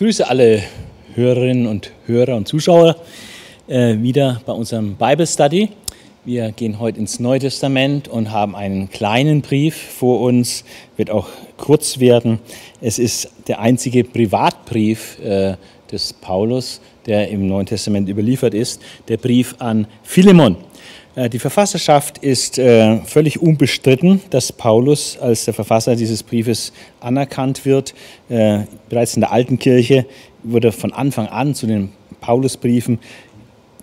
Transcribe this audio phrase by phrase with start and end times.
[0.00, 0.62] grüße alle
[1.14, 2.96] Hörerinnen und Hörer und Zuschauer
[3.68, 5.68] äh, wieder bei unserem Bible Study.
[6.24, 10.64] Wir gehen heute ins Neue Testament und haben einen kleinen Brief vor uns,
[10.96, 11.28] wird auch
[11.58, 12.38] kurz werden.
[12.80, 15.56] Es ist der einzige Privatbrief äh,
[15.92, 20.56] des Paulus, der im Neuen Testament überliefert ist, der Brief an Philemon.
[21.14, 27.64] Äh, die Verfasserschaft ist äh, völlig unbestritten, dass Paulus als der Verfasser dieses Briefes anerkannt
[27.64, 27.94] wird.
[28.28, 30.06] Äh, bereits in der alten Kirche
[30.42, 32.98] wurde von Anfang an zu den Paulusbriefen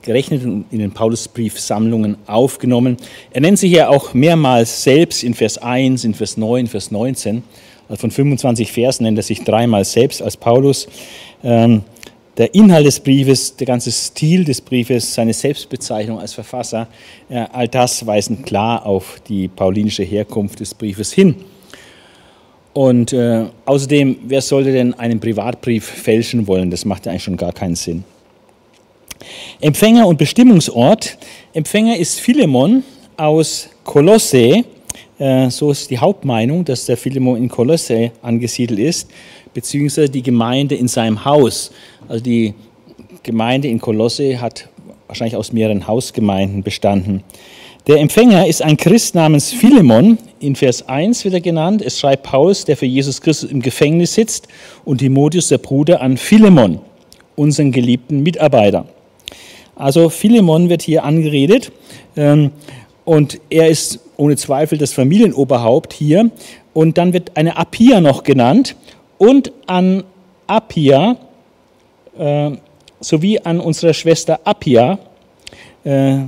[0.02, 2.98] gerechnet und in den Paulusbriefsammlungen aufgenommen.
[3.32, 7.44] Er nennt sich ja auch mehrmals selbst in Vers 1, in Vers 9, Vers 19.
[7.90, 10.88] Also von 25 Versen nennt er sich dreimal selbst als Paulus.
[12.38, 16.88] Der Inhalt des Briefes, der ganze Stil des Briefes, seine Selbstbezeichnung als Verfasser,
[17.52, 21.36] all das weisen klar auf die paulinische Herkunft des Briefes hin.
[22.74, 26.70] Und äh, außerdem, wer sollte denn einen Privatbrief fälschen wollen?
[26.70, 28.04] Das macht ja eigentlich schon gar keinen Sinn.
[29.60, 31.18] Empfänger und Bestimmungsort.
[31.54, 32.84] Empfänger ist Philemon
[33.16, 34.64] aus Kolosse.
[35.18, 39.10] Äh, so ist die Hauptmeinung, dass der Philemon in Kolosse angesiedelt ist
[39.58, 41.72] beziehungsweise die Gemeinde in seinem Haus.
[42.08, 42.54] Also die
[43.24, 44.70] Gemeinde in Kolosse hat
[45.08, 47.24] wahrscheinlich aus mehreren Hausgemeinden bestanden.
[47.88, 50.20] Der Empfänger ist ein Christ namens Philemon.
[50.40, 51.82] In Vers 1 wird er genannt.
[51.82, 54.48] Es schreibt Paulus, der für Jesus Christus im Gefängnis sitzt,
[54.86, 56.80] und Timotheus, der Bruder, an Philemon,
[57.36, 58.86] unseren geliebten Mitarbeiter.
[59.76, 61.72] Also Philemon wird hier angeredet
[62.16, 62.52] ähm,
[63.06, 66.30] und er ist ohne Zweifel das Familienoberhaupt hier.
[66.76, 68.76] Und dann wird eine Apia noch genannt
[69.18, 70.04] und an
[70.48, 71.18] Appia
[72.18, 72.52] äh,
[73.00, 75.00] sowie an unsere Schwester Appia.
[75.84, 76.20] Äh,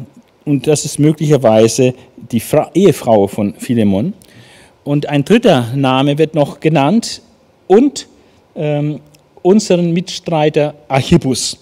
[0.46, 4.14] und das ist möglicherweise die Fra Ehefrau von Philemon.
[4.84, 7.22] Und ein dritter Name wird noch genannt
[7.68, 8.08] und
[8.56, 9.00] ähm,
[9.42, 11.58] unseren Mitstreiter Archippus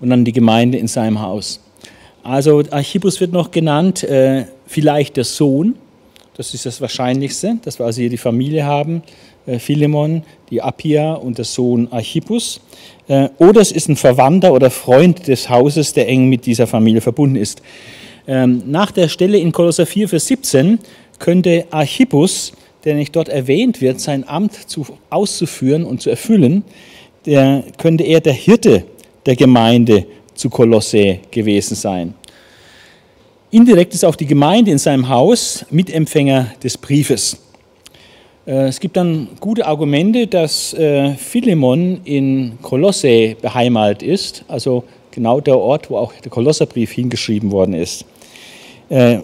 [0.00, 1.60] und dann die Gemeinde in seinem Haus.
[2.22, 5.76] Also Archippus wird noch genannt, äh, vielleicht der Sohn,
[6.36, 9.02] das ist das Wahrscheinlichste, dass wir also hier die Familie haben,
[9.58, 12.60] Philemon, die Appia und der Sohn Archippus.
[13.08, 17.00] Äh, oder es ist ein Verwandter oder Freund des Hauses, der eng mit dieser Familie
[17.00, 17.62] verbunden ist.
[18.28, 20.78] Ähm, nach der Stelle in Kolosser 4, Vers 17
[21.18, 22.52] könnte Archippus,
[22.84, 26.64] der nicht dort erwähnt wird, sein Amt zu, auszuführen und zu erfüllen,
[27.24, 28.84] der, könnte er der Hirte
[29.26, 32.14] der Gemeinde zu Kolosse gewesen sein.
[33.50, 37.38] Indirekt ist auch die Gemeinde in seinem Haus Mitempfänger des Briefes.
[38.46, 45.40] Äh, es gibt dann gute Argumente, dass äh, Philemon in Kolosse beheimatet ist, also genau
[45.40, 48.04] der Ort, wo auch der Kolosserbrief hingeschrieben worden ist.
[48.88, 49.18] Äh,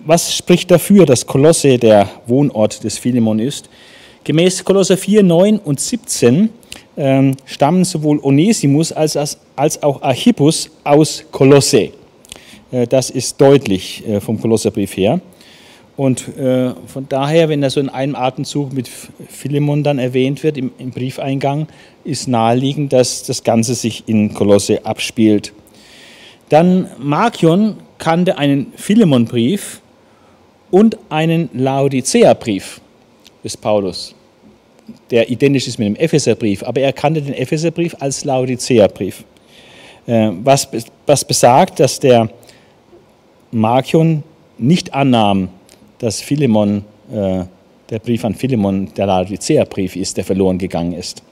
[0.00, 3.68] was spricht dafür, dass Kolosse der Wohnort des Philemon ist?
[4.24, 6.50] Gemäß Kolosser 4, 9 und 17
[6.98, 9.16] ähm, stammen sowohl Onesimus als,
[9.82, 11.90] auch Archippus aus Kolosse.
[12.88, 15.20] Das ist deutlich vom Kolosserbrief her.
[15.96, 20.58] Und äh, von daher, wenn er so in einem Atemzug mit Philemon dann erwähnt wird
[20.58, 21.68] im, im, Briefeingang,
[22.04, 25.54] ist naheliegend, dass das Ganze sich in Kolosse abspielt.
[26.50, 29.80] Dann Markion kannte einen Philemon-Brief
[30.70, 32.80] und einen Laodicea-Brief
[33.42, 34.14] des Paulus,
[35.10, 39.24] der identisch ist mit dem Epheserbrief, aber er kannte den Epheserbrief als Laodicea-Brief.
[40.06, 40.68] Äh, was,
[41.06, 42.28] was besagt, dass der
[43.50, 44.22] Markion
[44.58, 45.48] nicht annahm,
[45.98, 47.44] dass Philemon, äh,
[47.90, 51.22] der Brief an Philemon der Laodicea-Brief ist, der verloren gegangen ist.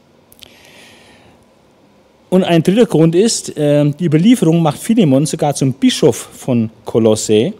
[2.30, 7.52] Und ein dritter Grund ist, äh, die Überlieferung macht Philemon sogar zum Bischof von Kolosse,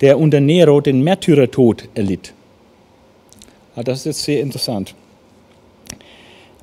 [0.00, 2.32] der unter Nero den Märtyrertod erlitt.
[3.76, 4.94] Ah, das ist jetzt sehr interessant.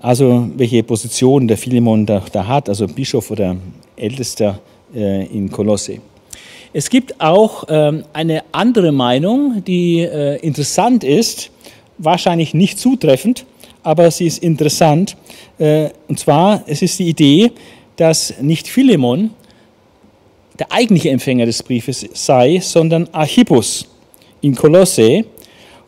[0.02, 3.56] Also welche Position der Philemon da, da hat, also Bischof oder
[3.96, 4.60] Ältester
[4.94, 6.00] äh, in Kolosse.
[6.74, 11.50] Es gibt auch ähm, eine andere Meinung, die äh, interessant ist,
[11.98, 13.46] wahrscheinlich nicht zutreffend,
[13.84, 15.16] aber sie ist interessant.
[15.58, 17.52] Äh, und zwar, es ist die Idee,
[17.96, 19.32] dass nicht Philemon
[20.60, 23.88] der eigentliche Empfänger des Briefes sei, sondern Archippus
[24.42, 25.26] in Kolosse.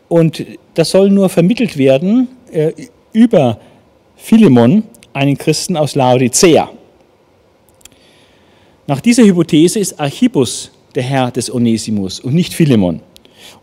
[0.08, 0.44] Und
[0.74, 2.72] das soll nur vermittelt werden äh,
[3.12, 3.58] über
[4.16, 6.70] Philemon, einen Christen aus Laodicea.
[8.86, 13.00] Nach dieser Hypothese ist Archippus der Herr des Onesimus und nicht Philemon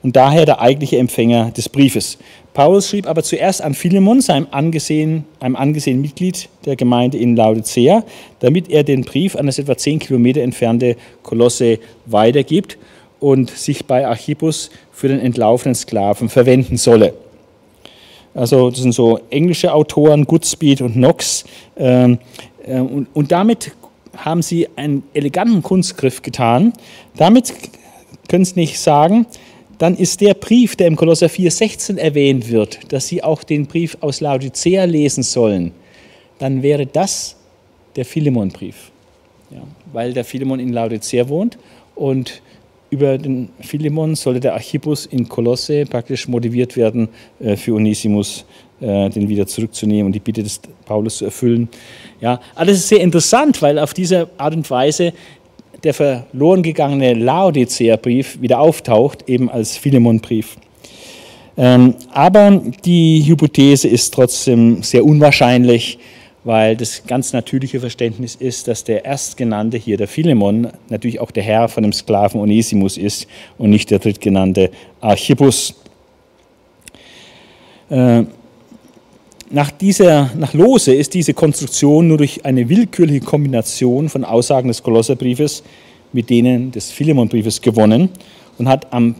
[0.03, 2.17] und daher der eigentliche Empfänger des Briefes.
[2.53, 8.03] Paulus schrieb aber zuerst an Philemon, seinem angesehen, einem angesehenen Mitglied der Gemeinde in Laodicea,
[8.39, 12.77] damit er den Brief an das etwa zehn Kilometer entfernte Kolosse weitergibt
[13.19, 17.13] und sich bei Archippus für den entlaufenen Sklaven verwenden solle.
[18.33, 21.43] Also das sind so englische Autoren, Goodspeed und Knox.
[21.75, 22.19] Ähm,
[22.65, 23.71] äh, und, und damit
[24.17, 26.73] haben sie einen eleganten Kunstgriff getan.
[27.15, 27.53] Damit
[28.27, 29.25] können sie nicht sagen,
[29.77, 33.97] dann ist der Brief, der im Kolosser 4,16 erwähnt wird, dass sie auch den Brief
[34.01, 35.71] aus Laodicea lesen sollen,
[36.39, 37.35] dann wäre das
[37.95, 38.91] der Philemon-Brief.
[39.51, 39.61] Ja,
[39.93, 41.57] weil der Philemon in Laodicea wohnt
[41.95, 42.41] und
[42.89, 48.45] über den Philemon sollte der Archippus in Kolosse praktisch motiviert werden, äh, für Onesimus
[48.79, 51.67] äh, den wieder zurückzunehmen und die Bitte des Paulus zu erfüllen.
[52.21, 55.13] Ja, alles ist sehr interessant, weil auf diese Art und Weise
[55.83, 60.57] der verloren gegangene Laodicea-Brief wieder auftaucht, eben als Philemon-Brief.
[61.57, 65.97] Ähm, aber die Hypothese ist trotzdem sehr unwahrscheinlich,
[66.43, 71.43] weil das ganz natürliche Verständnis ist, dass der Erstgenannte hier, der Philemon, natürlich auch der
[71.43, 75.75] Herr von dem Sklaven Onesimus ist und nicht der drittgenannte Archippus.
[77.89, 78.23] Äh,
[79.49, 84.83] nach, dieser, nach Lose ist diese Konstruktion nur durch eine willkürliche Kombination von Aussagen des
[84.83, 85.63] Kolosserbriefes
[86.13, 88.09] mit denen des Philemonbriefes gewonnen
[88.57, 89.15] und hat am,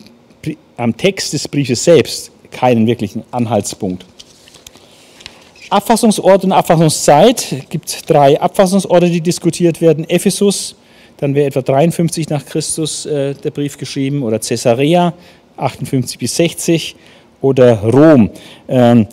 [0.77, 4.05] am Text des Briefes selbst keinen wirklichen Anhaltspunkt.
[5.69, 10.09] Abfassungsort und Abfassungszeit gibt drei Abfassungsorte, die diskutiert werden.
[10.09, 10.75] Ephesus,
[11.17, 15.13] dann wäre etwa 53 nach Christus äh, der Brief geschrieben, oder Caesarea,
[15.57, 16.95] 58 bis 60,
[17.41, 18.29] oder Rom.
[18.67, 19.07] Ähm,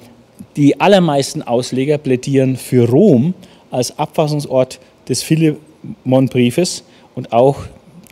[0.56, 3.34] die allermeisten Ausleger plädieren für Rom
[3.70, 4.78] als Abfassungsort
[5.08, 6.84] des Philemonbriefes
[7.14, 7.56] und auch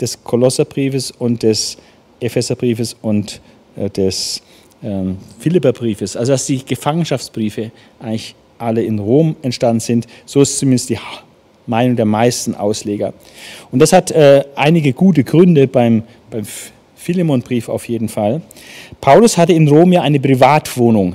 [0.00, 1.76] des Kolosserbriefes und des
[2.20, 3.40] Epheserbriefes und
[3.76, 4.42] äh, des
[4.82, 6.16] ähm, Philipperbriefes.
[6.16, 7.70] Also dass die Gefangenschaftsbriefe
[8.00, 10.06] eigentlich alle in Rom entstanden sind.
[10.24, 10.98] So ist zumindest die
[11.66, 13.12] Meinung der meisten Ausleger.
[13.70, 16.44] Und das hat äh, einige gute Gründe beim, beim
[16.96, 18.40] Philemonbrief auf jeden Fall.
[19.00, 21.14] Paulus hatte in Rom ja eine Privatwohnung,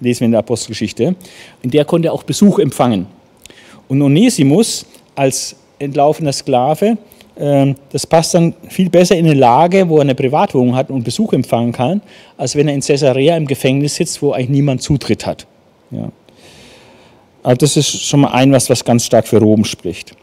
[0.00, 1.14] lesen wir in der Apostelgeschichte,
[1.62, 3.06] in der konnte er auch Besuch empfangen.
[3.88, 6.96] Und Onesimus als entlaufener Sklave,
[7.36, 11.32] das passt dann viel besser in eine Lage, wo er eine Privatwohnung hat und Besuch
[11.32, 12.00] empfangen kann,
[12.36, 15.46] als wenn er in Caesarea im Gefängnis sitzt, wo eigentlich niemand Zutritt hat.
[15.90, 16.12] Ja.
[17.42, 20.16] Also das ist schon mal ein was, was ganz stark für Rom spricht.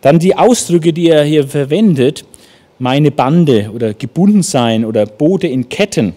[0.00, 2.24] Dann die Ausdrücke, die er hier verwendet,
[2.78, 6.14] meine Bande oder gebunden sein oder Boote in Ketten.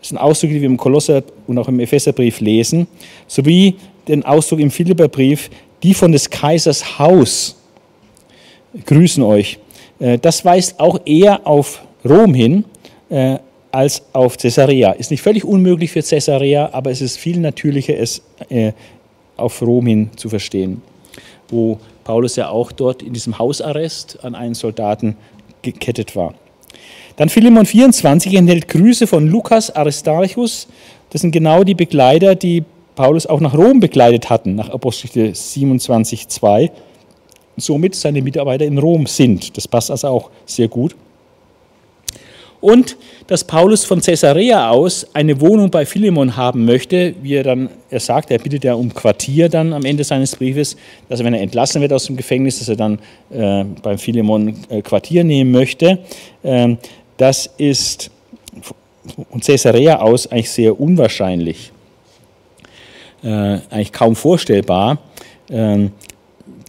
[0.00, 2.86] Das sind Ausdrücke, die wir im Kolosser und auch im Epheserbrief lesen,
[3.26, 3.76] sowie
[4.06, 5.50] den Ausdruck im Philipperbrief,
[5.82, 7.56] die von des Kaisers Haus
[8.86, 9.58] grüßen euch.
[9.98, 12.64] Äh, das weist auch eher auf Rom hin
[13.08, 13.38] äh,
[13.70, 14.92] als auf Caesarea.
[14.92, 18.72] Ist nicht völlig unmöglich für Caesarea, aber es ist viel natürlicher, es äh,
[19.36, 20.82] auf Rom hin zu verstehen,
[21.48, 25.16] wo Paulus ja auch dort in diesem Hausarrest an einen Soldaten
[25.62, 26.34] gekettet war.
[27.16, 30.68] Dann Philemon 24 enthält Grüße von Lukas Aristarchus.
[31.10, 32.64] Das sind genau die Begleiter, die
[32.94, 36.70] Paulus auch nach Rom begleitet hatten, nach Apostelgeschichte 27, 2.
[37.56, 39.56] Somit seine Mitarbeiter in Rom sind.
[39.56, 40.94] Das passt also auch sehr gut
[42.62, 42.96] und
[43.26, 48.00] dass Paulus von Caesarea aus eine Wohnung bei Philemon haben möchte, wie er dann, er
[48.00, 50.76] sagt, er bittet ja um Quartier dann am Ende seines Briefes,
[51.08, 53.00] dass er, wenn er entlassen wird aus dem Gefängnis, dass er dann
[53.30, 55.98] äh, beim Philemon äh, Quartier nehmen möchte.
[56.44, 56.78] Ähm,
[57.16, 58.10] das ist
[59.30, 61.72] von Caesarea aus eigentlich sehr unwahrscheinlich,
[63.24, 64.98] äh, eigentlich kaum vorstellbar,
[65.50, 65.90] ähm,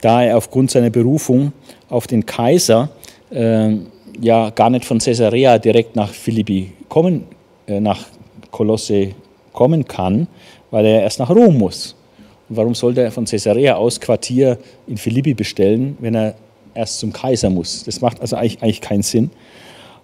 [0.03, 1.53] da er aufgrund seiner Berufung
[1.89, 2.89] auf den Kaiser
[3.31, 3.75] äh,
[4.19, 7.24] ja gar nicht von Caesarea direkt nach Philippi kommen,
[7.67, 8.05] äh, nach
[8.51, 9.12] Kolosse
[9.53, 10.27] kommen kann,
[10.72, 11.95] weil er erst nach Rom muss.
[12.50, 14.57] Und warum sollte er von Caesarea aus Quartier
[14.88, 16.36] in Philippi bestellen, wenn er
[16.74, 17.86] erst zum Kaiser muss?
[17.86, 19.31] Das macht also eigentlich, eigentlich keinen Sinn.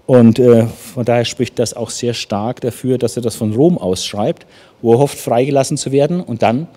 [0.07, 3.77] Und äh, von daher spricht das auch sehr stark dafür, dass er das von Rom
[3.77, 4.47] aus schreibt,
[4.81, 6.67] wo er hofft, freigelassen zu werden und dann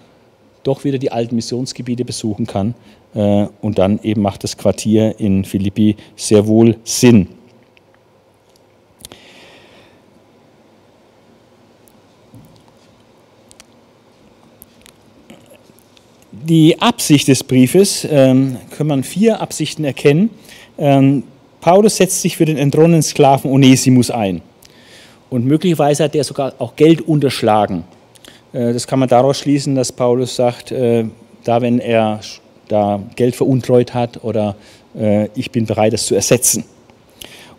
[0.64, 2.74] doch wieder die alten Missionsgebiete besuchen kann,
[3.14, 7.28] und dann eben macht das Quartier in Philippi sehr wohl Sinn.
[16.44, 20.30] Die Absicht des Briefes, ähm, kann man vier Absichten erkennen.
[20.76, 21.22] Ähm,
[21.60, 24.42] Paulus setzt sich für den entronnenen Sklaven Onesimus ein.
[25.30, 27.84] Und möglicherweise hat er sogar auch Geld unterschlagen.
[28.52, 31.04] Äh, das kann man daraus schließen, dass Paulus sagt, äh,
[31.44, 32.18] da wenn er
[32.72, 34.56] da Geld veruntreut hat oder
[34.98, 36.64] äh, ich bin bereit, es zu ersetzen.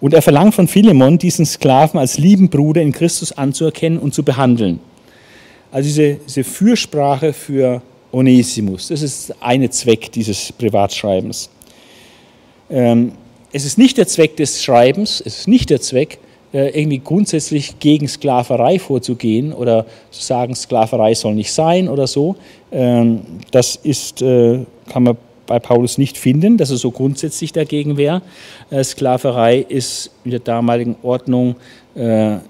[0.01, 4.24] Und er verlangt von Philemon, diesen Sklaven als lieben Bruder in Christus anzuerkennen und zu
[4.24, 4.79] behandeln.
[5.72, 11.50] Also diese, diese Fürsprache für Onesimus, das ist eine Zweck dieses Privatschreibens.
[12.70, 13.13] Ähm,
[13.53, 16.20] es ist nicht der Zweck des Schreibens, es ist nicht der Zweck,
[16.53, 22.36] äh, irgendwie grundsätzlich gegen Sklaverei vorzugehen oder zu sagen, Sklaverei soll nicht sein oder so.
[22.72, 24.60] Ähm, das ist, äh,
[24.90, 28.22] kann man bei Paulus nicht finden, dass er so grundsätzlich dagegen wäre.
[28.70, 31.56] Äh, Sklaverei ist in der damaligen Ordnung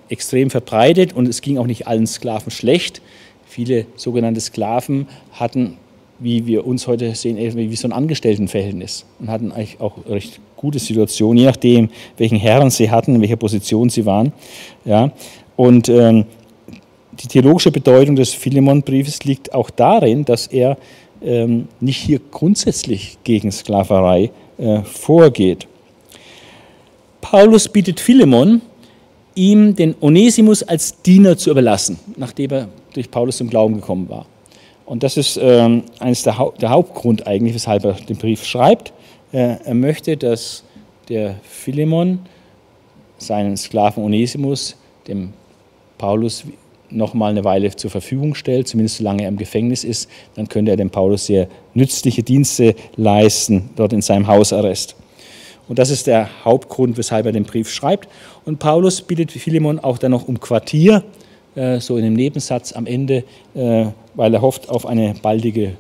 [0.08, 3.02] extrem verbreitet und es ging auch nicht allen Sklaven schlecht.
[3.46, 5.76] Viele sogenannte Sklaven hatten,
[6.18, 10.80] wie wir uns heute sehen, wie so ein Angestelltenverhältnis und hatten eigentlich auch recht gute
[10.80, 14.32] Situation, je nachdem, welchen Herren sie hatten, in welcher Position sie waren.
[14.86, 15.12] Ja.
[15.58, 16.24] Und ähm,
[17.12, 20.78] die theologische Bedeutung des Philemon-Briefes liegt auch darin, dass er
[21.80, 25.68] nicht hier grundsätzlich gegen Sklaverei äh, vorgeht.
[27.22, 28.62] Paulus bittet Philemon,
[29.36, 34.26] ihm den Onesimus als Diener zu überlassen, nachdem er durch Paulus zum Glauben gekommen war.
[34.86, 38.92] Und das ist ähm, eines der, Haupt, der Hauptgrund eigentlich, weshalb er den Brief schreibt.
[39.32, 40.64] Er möchte, dass
[41.10, 42.20] der Philemon
[43.18, 44.76] seinen Sklaven Onesimus
[45.08, 45.34] dem
[45.98, 46.44] Paulus
[46.94, 50.72] noch mal eine Weile zur Verfügung stellt, zumindest solange er im Gefängnis ist, dann könnte
[50.72, 54.96] er dem Paulus sehr nützliche Dienste leisten, dort in seinem Hausarrest.
[55.68, 58.10] Und das ist der Hauptgrund, weshalb er den Brief schreibt.
[58.46, 61.04] Und Paulus bittet Philemon auch dann noch um Quartier,
[61.56, 63.24] äh, so in dem Nebensatz am Ende,
[63.56, 63.86] äh,
[64.16, 65.74] weil er hofft auf eine baldige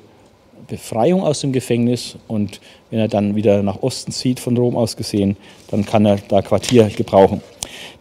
[0.67, 4.95] Befreiung aus dem Gefängnis und wenn er dann wieder nach Osten zieht, von Rom aus
[4.95, 5.37] gesehen,
[5.69, 7.41] dann kann er da Quartier gebrauchen.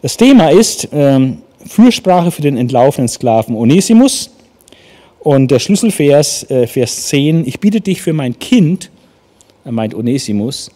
[0.01, 4.29] Das Thema ist ähm, Fürsprache für den entlaufenen Sklaven Onesimus
[5.19, 8.89] und der Schlüsselvers, äh, Vers 10, ich biete dich für mein Kind,
[9.63, 10.69] er meint Onesimus,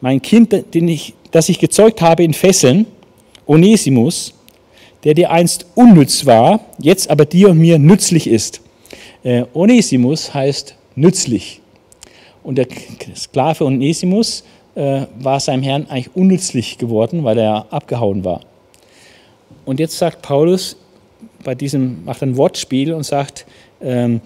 [0.00, 2.86] mein Kind, den ich, das ich gezeugt habe in Fesseln,
[3.46, 4.34] Onesimus,
[5.04, 8.60] der dir einst unnütz war, jetzt aber dir und mir nützlich ist.
[9.22, 11.60] Äh, Onesimus heißt nützlich.
[12.42, 12.66] Und der
[13.16, 18.40] Sklave Onesimus äh, war seinem Herrn eigentlich unnützlich geworden, weil er abgehauen war.
[19.64, 20.76] Und jetzt sagt Paulus
[21.44, 23.46] bei diesem, macht ein Wortspiel und sagt,
[23.80, 24.20] ähm,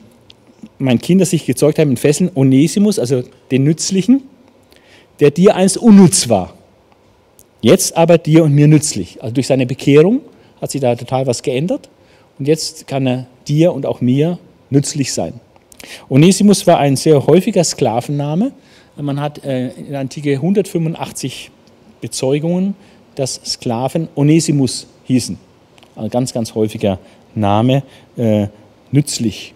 [0.78, 4.22] mein Kind, das ich gezeugt habe in Fesseln, Onesimus, also den Nützlichen,
[5.20, 6.54] der dir einst unnütz war.
[7.60, 9.22] Jetzt aber dir und mir nützlich.
[9.22, 10.20] Also durch seine Bekehrung
[10.60, 11.88] hat sich da total was geändert.
[12.38, 14.38] Und jetzt kann er dir und auch mir
[14.70, 15.40] nützlich sein.
[16.08, 18.52] Onesimus war ein sehr häufiger Sklavenname.
[18.96, 21.50] Man hat äh, in der Antike 185
[22.00, 22.74] Bezeugungen,
[23.14, 25.38] dass Sklaven Onesimus hießen.
[25.96, 26.98] Ein ganz, ganz häufiger
[27.34, 27.82] Name,
[28.16, 28.48] äh,
[28.90, 29.54] nützlich.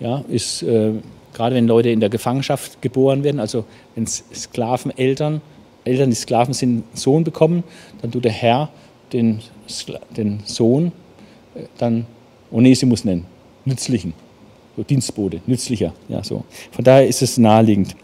[0.00, 0.92] Ja, ist, äh,
[1.32, 5.40] gerade wenn Leute in der Gefangenschaft geboren werden, also wenn Sklaveneltern,
[5.84, 7.62] Eltern, die Sklaven sind, Sohn bekommen,
[8.02, 8.68] dann tut der Herr
[9.12, 9.40] den,
[10.16, 10.92] den Sohn
[11.78, 12.06] dann
[12.50, 13.24] Onesimus nennen,
[13.64, 14.12] nützlichen
[14.76, 15.92] so Dienstbote, nützlicher.
[16.08, 16.44] Ja, so.
[16.70, 17.96] Von daher ist es naheliegend.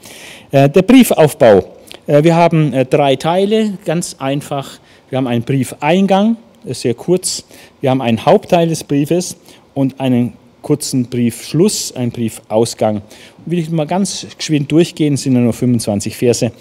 [0.51, 1.65] Äh, der Briefaufbau.
[2.07, 4.79] Äh, wir haben äh, drei Teile, ganz einfach.
[5.11, 7.45] Wir haben einen Briefeingang, ist sehr kurz.
[7.81, 9.37] Wir haben einen Hauptteil des Briefes
[9.75, 12.97] und einen kurzen Briefschluss, einen Briefausgang.
[12.97, 16.53] Und will ich mal ganz geschwind durchgehen, sind ja nur 25 Verse.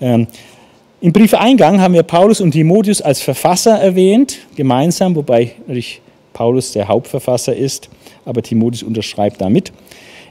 [0.00, 0.26] Ähm,
[1.00, 6.00] Im Briefeingang haben wir Paulus und Timotheus als Verfasser erwähnt, gemeinsam, wobei natürlich
[6.32, 7.90] Paulus der Hauptverfasser ist
[8.24, 9.72] aber Timotheus unterschreibt damit.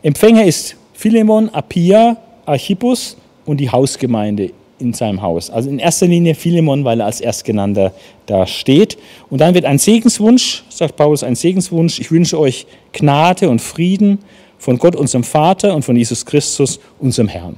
[0.02, 5.50] Empfänger ist Philemon, Appia, Archippus und die Hausgemeinde in seinem Haus.
[5.50, 7.94] Also in erster Linie Philemon, weil er als Erstgenannter
[8.26, 8.98] da steht.
[9.30, 12.00] Und dann wird ein Segenswunsch, sagt Paulus, ein Segenswunsch.
[12.00, 14.20] Ich wünsche euch Gnade und Frieden
[14.58, 17.58] von Gott, unserem Vater und von Jesus Christus, unserem Herrn.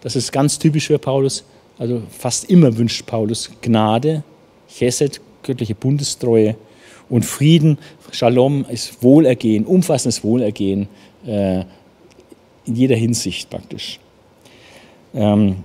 [0.00, 1.44] Das ist ganz typisch für Paulus.
[1.78, 4.22] Also fast immer wünscht Paulus Gnade,
[4.68, 6.56] Chesed, göttliche Bundestreue
[7.08, 7.78] und Frieden,
[8.12, 10.88] Shalom ist Wohlergehen, umfassendes Wohlergehen
[11.24, 11.60] äh,
[12.66, 14.00] in jeder Hinsicht praktisch.
[15.14, 15.56] Ähm,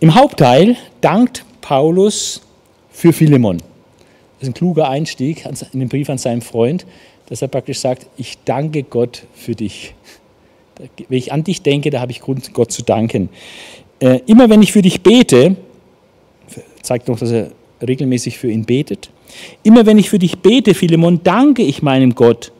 [0.00, 2.42] Im Hauptteil dankt Paulus
[2.90, 3.58] für Philemon.
[3.58, 6.86] Das ist ein kluger Einstieg in den Brief an seinen Freund,
[7.28, 9.94] dass er praktisch sagt, ich danke Gott für dich.
[11.08, 13.30] Wenn ich an dich denke, da habe ich Grund, Gott zu danken.
[13.98, 15.56] Äh, immer wenn ich für dich bete,
[16.82, 17.50] zeigt noch, dass er
[17.80, 19.10] regelmäßig für ihn betet,
[19.62, 22.52] Immer wenn ich für dich bete, Philemon, danke ich meinem Gott,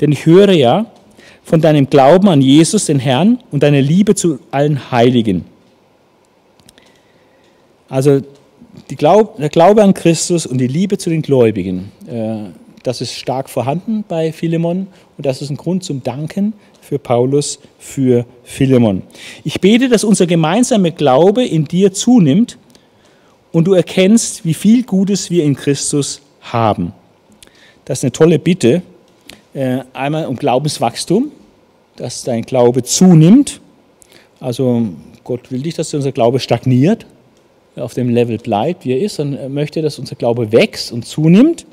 [0.00, 0.86] denn ich höre ja
[1.44, 5.44] von deinem Glauben an Jesus, den Herrn, und deiner Liebe zu allen Heiligen.
[7.88, 8.20] Also
[8.88, 12.50] Glaub, der Glaube an Christus und die Liebe zu den Gläubigen, äh,
[12.82, 17.58] das ist stark vorhanden bei Philemon und das ist ein Grund zum Danken für Paulus,
[17.78, 19.02] für Philemon.
[19.44, 22.58] Ich bete, dass unser gemeinsamer Glaube in dir zunimmt
[23.50, 26.92] und du erkennst, wie viel Gutes wir in Christus haben.
[27.84, 28.82] Das ist eine tolle Bitte.
[29.52, 31.32] Äh, einmal um Glaubenswachstum,
[31.96, 33.60] dass dein Glaube zunimmt.
[34.38, 34.88] Also
[35.24, 37.06] Gott will nicht, dass unser Glaube stagniert.
[37.76, 41.04] Auf dem Level bleibt, wie er ist, sondern er möchte, dass unser Glaube wächst und
[41.04, 41.66] zunimmt.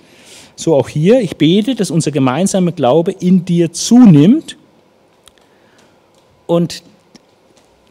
[0.56, 4.58] So auch hier, ich bete, dass unser gemeinsamer Glaube in dir zunimmt.
[6.46, 6.84] Und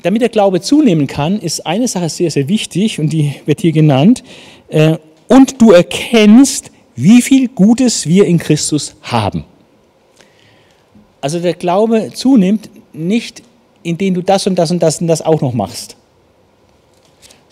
[0.02, 3.72] damit der Glaube zunehmen kann, ist eine Sache sehr, sehr wichtig und die wird hier
[3.72, 4.22] genannt.
[4.68, 9.44] Äh, und du erkennst, wie viel Gutes wir in Christus haben.
[11.20, 13.42] Also der Glaube zunimmt nicht,
[13.82, 15.96] indem du das und das und das und das auch noch machst,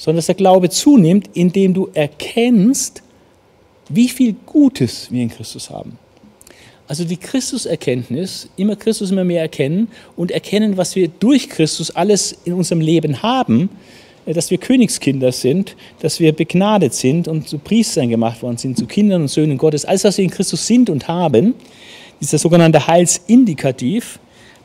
[0.00, 3.02] sondern dass der Glaube zunimmt, indem du erkennst,
[3.90, 5.98] wie viel Gutes wir in Christus haben.
[6.88, 12.34] Also die Christuserkenntnis, immer Christus immer mehr erkennen und erkennen, was wir durch Christus alles
[12.46, 13.68] in unserem Leben haben,
[14.24, 18.78] äh, dass wir Königskinder sind, dass wir begnadet sind und zu Priestern gemacht worden sind,
[18.78, 19.84] zu Kindern und Söhnen Gottes.
[19.84, 21.54] Alles, was wir in Christus sind und haben,
[22.22, 24.18] dieser sogenannte Heilsindikativ,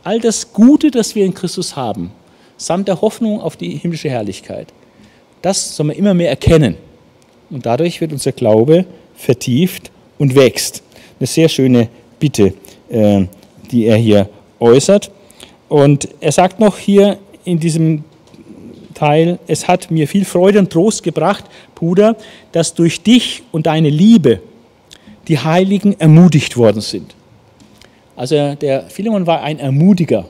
[0.05, 2.11] all das Gute, das wir in Christus haben,
[2.55, 4.71] samt der Hoffnung auf die himmlische Herrlichkeit.
[5.45, 6.75] Das soll man immer mehr erkennen.
[7.51, 8.83] Und dadurch wird unser Glaube
[9.15, 10.81] vertieft und wächst.
[11.19, 11.87] Eine sehr schöne
[12.19, 12.55] Bitte,
[12.89, 13.25] äh,
[13.69, 14.27] die er hier
[14.59, 15.11] äußert.
[15.69, 18.05] Und er sagt noch hier in diesem
[18.95, 22.15] Teil, es hat mir viel Freude und Trost gebracht, Bruder,
[22.51, 24.39] dass durch dich und deine Liebe
[25.27, 27.13] die Heiligen ermutigt worden sind.
[28.15, 30.25] Also der Philemon war ein Ermutiger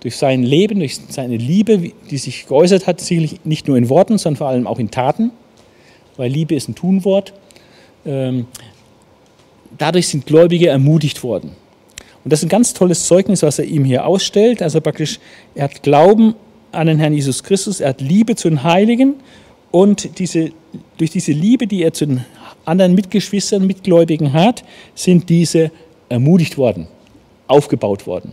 [0.00, 4.18] durch sein Leben, durch seine Liebe, die sich geäußert hat, sicherlich nicht nur in Worten,
[4.18, 5.30] sondern vor allem auch in Taten,
[6.16, 7.32] weil Liebe ist ein Tunwort.
[8.06, 8.46] Ähm,
[9.76, 11.52] dadurch sind Gläubige ermutigt worden.
[12.24, 14.62] Und das ist ein ganz tolles Zeugnis, was er ihm hier ausstellt.
[14.62, 15.18] Also praktisch,
[15.54, 16.34] er hat Glauben
[16.72, 19.14] an den Herrn Jesus Christus, er hat Liebe zu den Heiligen
[19.70, 20.50] und diese,
[20.96, 22.24] durch diese Liebe, die er zu den
[22.64, 24.64] anderen Mitgeschwistern, Mitgläubigen hat,
[24.94, 25.70] sind diese
[26.08, 26.86] ermutigt worden,
[27.46, 28.32] aufgebaut worden.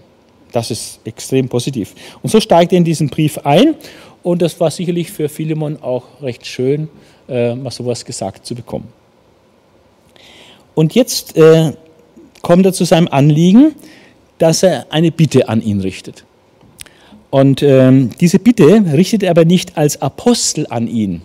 [0.55, 1.93] Das ist extrem positiv.
[2.23, 3.75] Und so steigt er in diesen Brief ein
[4.23, 6.87] und das war sicherlich für Philemon auch recht schön,
[7.27, 8.87] äh, mal sowas gesagt zu bekommen.
[10.73, 11.73] Und jetzt äh,
[12.41, 13.75] kommt er zu seinem Anliegen,
[14.37, 16.23] dass er eine Bitte an ihn richtet.
[17.31, 21.21] Und ähm, diese Bitte richtet er aber nicht als Apostel an ihn,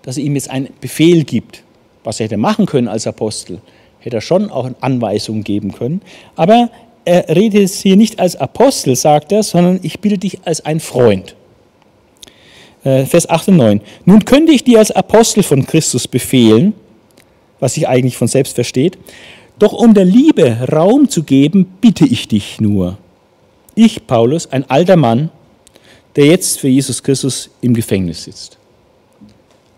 [0.00, 1.62] dass er ihm jetzt einen Befehl gibt,
[2.02, 3.60] was er hätte machen können als Apostel,
[3.98, 6.00] hätte er schon auch Anweisungen geben können.
[6.34, 6.70] Aber
[7.04, 10.80] er redet jetzt hier nicht als Apostel, sagt er, sondern ich bitte dich als ein
[10.80, 11.36] Freund.
[12.82, 13.80] Äh, Vers 8 und 9.
[14.04, 16.74] Nun könnte ich dir als Apostel von Christus befehlen,
[17.60, 18.98] was sich eigentlich von selbst versteht,
[19.58, 22.98] doch um der Liebe Raum zu geben, bitte ich dich nur.
[23.74, 25.30] Ich, Paulus, ein alter Mann,
[26.16, 28.58] der jetzt für Jesus Christus im Gefängnis sitzt.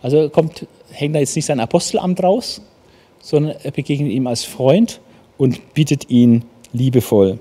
[0.03, 2.61] Also kommt, hängt da jetzt nicht sein Apostelamt raus,
[3.21, 5.01] sondern er begegnet ihm als Freund
[5.39, 7.39] und bittet ihn liebevoll.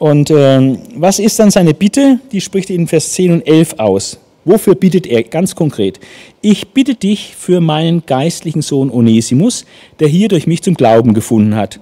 [0.00, 2.20] Und ähm, was ist dann seine Bitte?
[2.32, 4.18] Die spricht in Vers 10 und 11 aus.
[4.46, 6.00] Wofür bittet er ganz konkret?
[6.40, 9.66] Ich bitte dich für meinen geistlichen Sohn Onesimus,
[9.98, 11.80] der hier durch mich zum Glauben gefunden hat.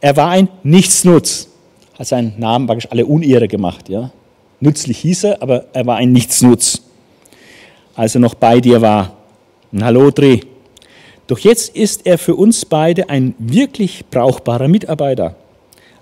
[0.00, 1.50] Er war ein Nichtsnutz,
[1.98, 3.90] hat seinen Namen praktisch alle Unehre gemacht.
[3.90, 4.10] Ja?
[4.60, 6.80] Nützlich hieß er, aber er war ein Nichtsnutz,
[7.94, 9.14] als er noch bei dir war.
[9.74, 10.40] Ein Hallo, Dreh.
[11.26, 15.36] Doch jetzt ist er für uns beide ein wirklich brauchbarer Mitarbeiter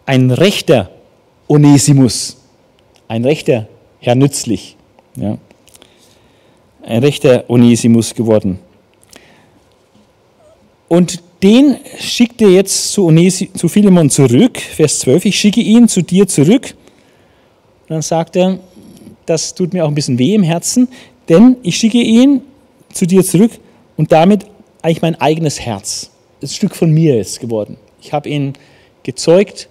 [0.07, 0.91] ein rechter
[1.49, 2.37] Onesimus,
[3.09, 3.69] ein rechter
[4.01, 4.77] Herr Nützlich,
[5.17, 5.39] ja.
[6.83, 8.59] ein rechter Onesimus geworden.
[10.89, 15.89] Und den schickt er jetzt zu, Onesi, zu Philemon zurück, Vers 12, ich schicke ihn
[15.89, 16.75] zu dir zurück.
[17.89, 18.59] Und dann sagt er,
[19.27, 20.89] das tut mir auch ein bisschen weh im Herzen,
[21.29, 22.43] denn ich schicke ihn
[22.93, 23.53] zu dir zurück
[23.97, 24.45] und damit
[24.83, 26.11] eigentlich mein eigenes Herz.
[26.41, 27.77] Das ist Stück von mir jetzt geworden.
[28.03, 28.55] Ich habe ihn
[29.03, 29.69] gezeugt,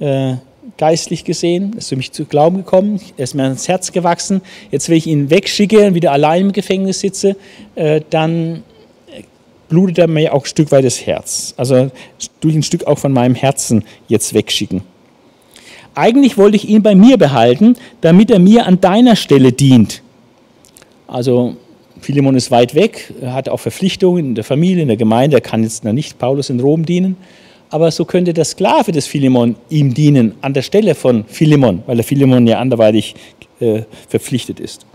[0.00, 0.34] äh,
[0.76, 4.40] geistlich gesehen, ist für mich zu Glauben gekommen, er ist mir ans Herz gewachsen.
[4.70, 7.36] Jetzt, wenn ich ihn wegschicke und wieder allein im Gefängnis sitze,
[7.74, 8.62] äh, dann
[9.68, 11.54] blutet er mir auch ein Stück weit das Herz.
[11.56, 11.90] Also
[12.40, 14.82] durch ein Stück auch von meinem Herzen jetzt wegschicken.
[15.94, 20.02] Eigentlich wollte ich ihn bei mir behalten, damit er mir an deiner Stelle dient.
[21.06, 21.56] Also
[22.00, 25.40] Philemon ist weit weg, er hat auch Verpflichtungen in der Familie, in der Gemeinde, er
[25.40, 27.16] kann jetzt nicht Paulus in Rom dienen
[27.70, 31.96] aber so könnte der Sklave des Philemon ihm dienen an der Stelle von Philemon, weil
[31.96, 33.14] der Philemon ja anderweitig
[33.60, 34.86] äh, verpflichtet ist.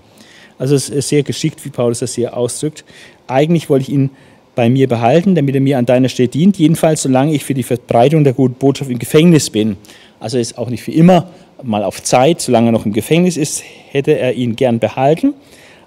[0.58, 2.86] Also es ist sehr geschickt, wie Paulus das hier ausdrückt.
[3.28, 4.10] Eigentlich wollte ich ihn
[4.56, 7.64] bei mir behalten, damit er mir an deiner Stelle dient, jedenfalls solange ich für die
[7.64, 9.76] Verbreitung der guten Botschaft im Gefängnis bin.
[10.20, 11.30] Also ist auch nicht für immer,
[11.62, 15.34] mal auf Zeit, solange er noch im Gefängnis ist, hätte er ihn gern behalten.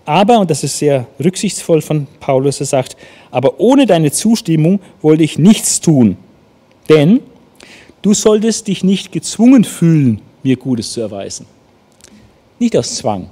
[0.05, 2.97] Aber, und das ist sehr rücksichtsvoll von Paulus, er sagt,
[3.31, 6.17] aber ohne deine Zustimmung wollte ich nichts tun,
[6.89, 7.21] denn
[8.03, 11.47] du solltest dich nicht gezwungen fühlen, mir Gutes zu erweisen.
[12.59, 13.31] Nicht aus Zwang,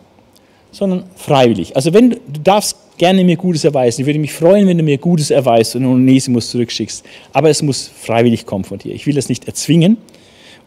[0.71, 1.75] sondern freiwillig.
[1.75, 4.03] Also wenn du darfst gerne mir Gutes erweisen.
[4.03, 7.05] Ich würde mich freuen, wenn du mir Gutes erweist und Onesimus zurückschickst.
[7.33, 8.95] Aber es muss freiwillig kommen von dir.
[8.95, 9.99] Ich will das nicht erzwingen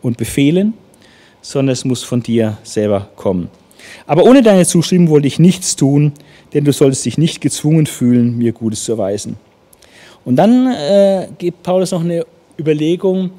[0.02, 0.74] und befehlen,
[1.42, 3.50] sondern es muss von dir selber kommen.
[4.06, 6.14] Aber ohne deine Zustimmung wollte ich nichts tun,
[6.54, 9.38] denn du solltest dich nicht gezwungen fühlen, mir Gutes zu erweisen.
[10.26, 12.26] Und dann äh, gibt Paulus noch eine
[12.60, 13.32] Überlegung,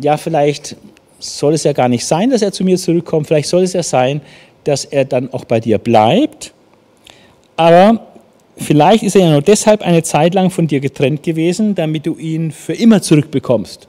[0.00, 0.76] ja, vielleicht
[1.18, 3.82] soll es ja gar nicht sein, dass er zu mir zurückkommt, vielleicht soll es ja
[3.82, 4.20] sein,
[4.64, 6.52] dass er dann auch bei dir bleibt
[7.58, 8.06] aber
[8.56, 12.16] vielleicht ist er ja nur deshalb eine Zeit lang von dir getrennt gewesen, damit du
[12.16, 13.88] ihn für immer zurückbekommst.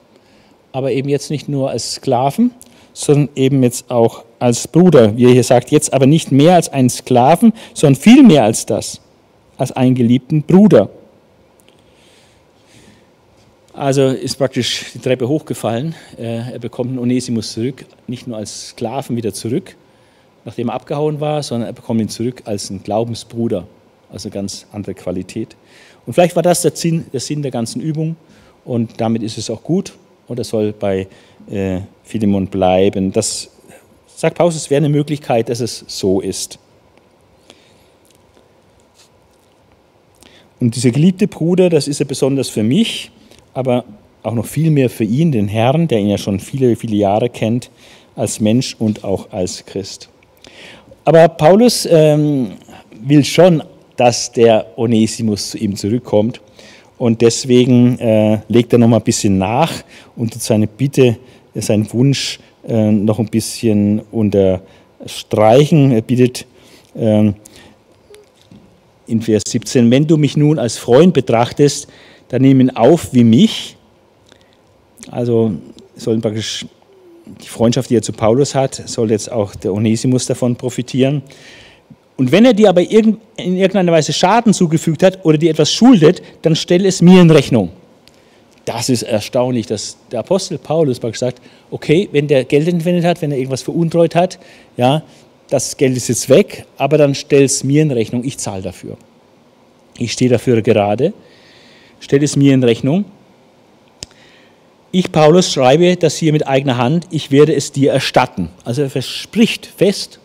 [0.72, 2.50] Aber eben jetzt nicht nur als Sklaven,
[2.92, 6.68] sondern eben jetzt auch als Bruder, wie er hier sagt, jetzt aber nicht mehr als
[6.68, 9.00] einen Sklaven, sondern viel mehr als das,
[9.56, 10.90] als einen geliebten Bruder.
[13.80, 15.94] Also ist praktisch die Treppe hochgefallen.
[16.18, 19.74] Äh, er bekommt einen Onesimus zurück, nicht nur als Sklaven wieder zurück,
[20.44, 23.66] nachdem er abgehauen war, sondern er bekommt ihn zurück als ein Glaubensbruder,
[24.12, 25.56] also eine ganz andere Qualität.
[26.04, 28.16] Und vielleicht war das der Sinn, der Sinn der ganzen Übung
[28.66, 29.94] und damit ist es auch gut
[30.28, 31.08] und er soll bei
[31.48, 33.12] äh, Philemon bleiben.
[33.12, 33.48] Das
[34.14, 36.58] sagt Paulus, es wäre eine Möglichkeit, dass es so ist.
[40.60, 43.10] Und dieser geliebte Bruder, das ist er besonders für mich,
[43.54, 43.84] aber
[44.22, 47.28] auch noch viel mehr für ihn, den Herrn, der ihn ja schon viele, viele Jahre
[47.28, 47.70] kennt,
[48.16, 50.08] als Mensch und auch als Christ.
[51.04, 52.52] Aber Paulus ähm,
[53.02, 53.62] will schon,
[53.96, 56.40] dass der Onesimus zu ihm zurückkommt.
[56.98, 59.72] Und deswegen äh, legt er noch mal ein bisschen nach
[60.16, 61.16] und seine Bitte,
[61.54, 65.92] seinen Wunsch äh, noch ein bisschen unterstreichen.
[65.92, 66.46] Er bittet
[66.94, 67.32] äh,
[69.06, 71.88] in Vers 17, wenn du mich nun als Freund betrachtest,
[72.38, 73.76] nimm ihn auf wie mich.
[75.10, 75.52] Also
[75.96, 76.66] sollen praktisch
[77.26, 81.22] die Freundschaft, die er zu Paulus hat, soll jetzt auch der Onesimus davon profitieren.
[82.16, 86.22] Und wenn er dir aber in irgendeiner Weise Schaden zugefügt hat oder dir etwas schuldet,
[86.42, 87.70] dann stell es mir in Rechnung.
[88.66, 91.40] Das ist erstaunlich, dass der Apostel Paulus sagt,
[91.70, 94.38] okay, wenn der Geld entwendet hat, wenn er irgendwas veruntreut hat,
[94.76, 95.02] ja,
[95.48, 98.96] das Geld ist jetzt weg, aber dann stell es mir in Rechnung, ich zahle dafür.
[99.98, 101.12] Ich stehe dafür gerade,
[102.00, 103.04] stell es mir in Rechnung
[104.92, 108.48] ich, Paulus, schreibe das hier mit eigener Hand, ich werde es dir erstatten.
[108.64, 110.18] Also er verspricht fest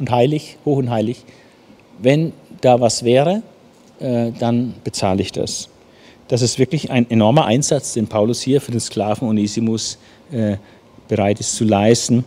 [0.00, 1.22] und heilig, hoch und heilig,
[2.00, 3.42] wenn da was wäre,
[4.00, 5.68] äh, dann bezahle ich das.
[6.26, 9.98] Das ist wirklich ein enormer Einsatz, den Paulus hier für den Sklaven Onesimus
[10.32, 10.56] äh,
[11.06, 12.24] bereit ist zu leisten.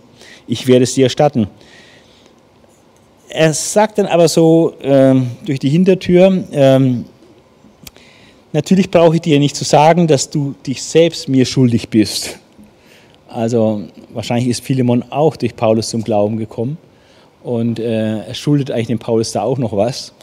[0.48, 1.48] Ich werde es dir erstatten.
[3.28, 7.06] Er sagt dann aber so ähm, durch die Hintertür, ähm,
[8.54, 12.38] Natürlich brauche ich dir nicht zu sagen, dass du dich selbst mir schuldig bist.
[13.28, 16.78] Also wahrscheinlich ist Philemon auch durch Paulus zum Glauben gekommen
[17.42, 20.14] und äh, er schuldet eigentlich dem Paulus da auch noch was.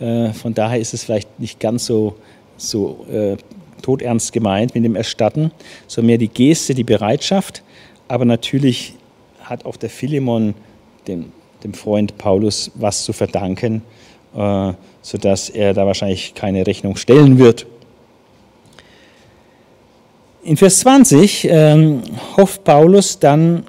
[0.00, 2.16] Äh, von daher ist es vielleicht nicht ganz so,
[2.56, 3.36] so äh,
[3.82, 5.52] todernst gemeint mit dem Erstatten,
[5.86, 7.62] sondern mehr die Geste, die Bereitschaft.
[8.08, 8.94] Aber natürlich
[9.44, 10.54] hat auch der Philemon
[11.06, 11.26] dem,
[11.62, 13.82] dem Freund Paulus was zu verdanken,
[14.36, 14.72] äh,
[15.02, 17.64] sodass er da wahrscheinlich keine Rechnung stellen wird.
[20.46, 22.02] In Vers 20 ähm,
[22.36, 23.64] hofft Paulus dann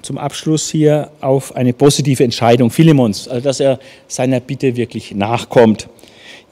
[0.00, 5.88] zum Abschluss hier auf eine positive Entscheidung Philemons, also dass er seiner Bitte wirklich nachkommt.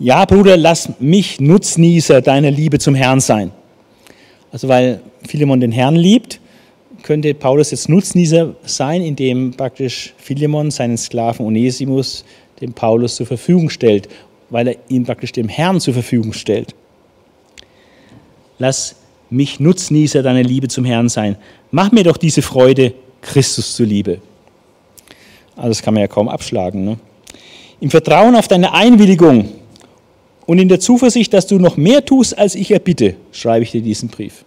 [0.00, 3.52] Ja, Bruder, lass mich Nutznießer deiner Liebe zum Herrn sein.
[4.50, 6.40] Also weil Philemon den Herrn liebt,
[7.04, 12.24] könnte Paulus jetzt Nutznießer sein, indem praktisch Philemon seinen Sklaven Onesimus
[12.60, 14.08] dem Paulus zur Verfügung stellt,
[14.50, 16.74] weil er ihn praktisch dem Herrn zur Verfügung stellt.
[18.58, 18.96] Lass
[19.30, 21.36] mich Nutznießer deiner Liebe zum Herrn sein.
[21.70, 24.20] Mach mir doch diese Freude Christus zuliebe.
[25.56, 26.84] Also das kann man ja kaum abschlagen.
[26.84, 26.98] Ne?
[27.80, 29.48] Im Vertrauen auf deine Einwilligung
[30.46, 33.82] und in der Zuversicht, dass du noch mehr tust, als ich erbitte, schreibe ich dir
[33.82, 34.44] diesen Brief.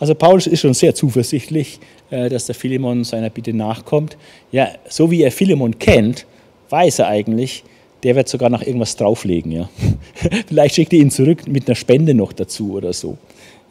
[0.00, 1.78] Also Paulus ist schon sehr zuversichtlich,
[2.10, 4.16] äh, dass der Philemon seiner Bitte nachkommt.
[4.50, 6.26] Ja, so wie er Philemon kennt,
[6.70, 7.62] weiß er eigentlich,
[8.02, 9.52] der wird sogar noch irgendwas drauflegen.
[9.52, 9.68] Ja.
[10.48, 13.16] Vielleicht schickt er ihn zurück mit einer Spende noch dazu oder so.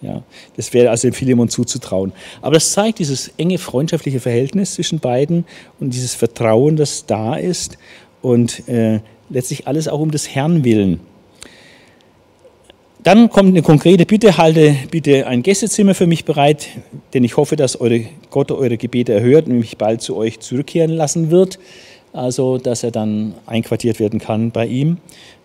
[0.02, 0.24] Ja,
[0.56, 2.12] das wäre also dem Philemon zuzutrauen.
[2.42, 5.46] Aber das zeigt dieses enge freundschaftliche Verhältnis zwischen beiden
[5.80, 7.78] und dieses Vertrauen, das da ist
[8.24, 11.00] und äh, letztlich alles auch um des Herrn willen.
[13.04, 16.68] Dann kommt eine konkrete Bitte, halte bitte ein Gästezimmer für mich bereit,
[17.14, 20.92] denn ich hoffe, dass eure, Gott eure Gebete erhört und mich bald zu euch zurückkehren
[20.92, 21.58] lassen wird
[22.14, 24.98] also dass er dann einquartiert werden kann bei ihm.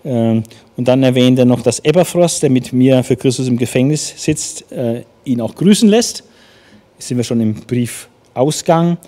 [0.04, 0.42] Ähm,
[0.76, 4.70] und dann erwähnt er noch, dass Eberfrost, der mit mir für Christus im Gefängnis sitzt,
[4.72, 6.24] äh, ihn auch grüßen lässt.
[6.98, 8.98] Jetzt sind wir schon im Briefausgang.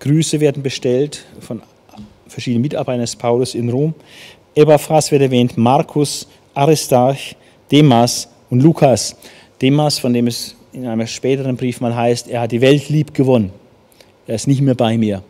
[0.00, 1.62] Grüße werden bestellt von
[2.26, 3.94] verschiedene Mitarbeiter des Paulus in Rom.
[4.54, 7.36] Epaphras wird erwähnt, Markus, Aristarch,
[7.70, 9.16] Demas und Lukas.
[9.60, 13.14] Demas, von dem es in einem späteren Brief mal heißt, er hat die Welt lieb
[13.14, 13.50] gewonnen.
[14.26, 15.22] Er ist nicht mehr bei mir.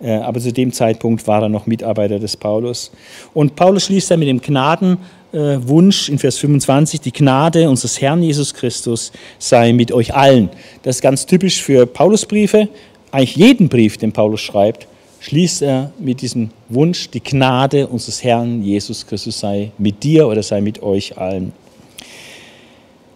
[0.00, 2.90] Äh, aber zu dem Zeitpunkt war er noch Mitarbeiter des Paulus.
[3.34, 8.52] Und Paulus schließt dann mit dem Gnadenwunsch in Vers 25, die Gnade unseres Herrn Jesus
[8.52, 10.50] Christus sei mit euch allen.
[10.82, 12.68] Das ist ganz typisch für Paulusbriefe.
[13.10, 14.86] Eigentlich jeden Brief, den Paulus schreibt,
[15.20, 20.42] schließt er mit diesem Wunsch, die Gnade unseres Herrn Jesus Christus sei mit dir oder
[20.42, 21.52] sei mit euch allen.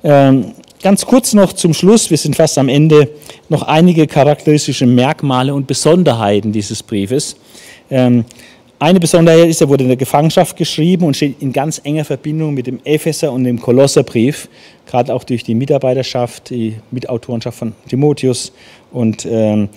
[0.02, 3.10] Ähm, Ganz kurz noch zum Schluss, wir sind fast am Ende,
[3.50, 7.36] noch einige charakteristische Merkmale und Besonderheiten dieses Briefes.
[7.90, 8.24] Ähm,
[8.78, 12.54] eine Besonderheit ist, er wurde in der Gefangenschaft geschrieben und steht in ganz enger Verbindung
[12.54, 14.48] mit dem Epheser und dem Kolosserbrief,
[14.86, 18.50] gerade auch durch die Mitarbeiterschaft, die Mitautorenschaft von Timotheus
[18.90, 19.68] und ähm,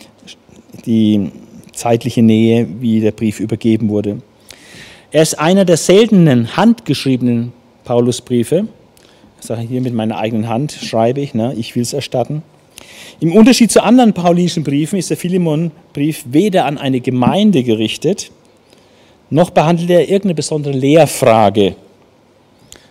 [0.86, 1.32] die
[1.74, 4.22] zeitliche Nähe, wie der Brief übergeben wurde.
[5.12, 7.52] Er ist einer der seltenen handgeschriebenen
[7.84, 8.70] Paulusbriefe
[9.44, 12.44] sage hier mit meiner eigenen Hand, schreibe ich, ne, ich will es erstatten.
[13.20, 18.32] Im Unterschied zu anderen paulinischen Briefen ist der Philemon-Brief weder an eine Gemeinde gerichtet,
[19.30, 21.76] noch behandelt er irgendeine besondere Lehrfrage,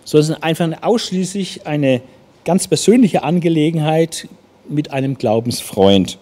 [0.03, 2.01] sondern einfach ausschließlich eine
[2.45, 4.27] ganz persönliche Angelegenheit
[4.67, 6.17] mit einem Glaubensfreund.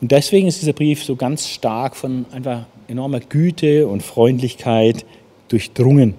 [0.00, 5.06] Und deswegen ist dieser Brief so ganz stark von einfach enormer Güte und Freundlichkeit
[5.48, 6.14] durchdrungen.